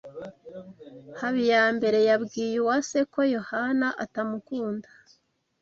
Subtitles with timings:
[1.19, 4.89] Habiyambere yabwiye Uwase ko Yohana atamukunda.